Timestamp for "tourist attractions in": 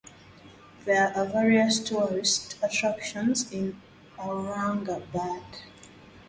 1.79-3.79